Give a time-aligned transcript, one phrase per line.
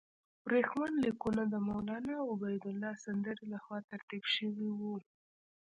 [0.45, 4.95] ورېښمین لیکونه د مولنا عبیدالله سندي له خوا ترتیب شوي وو.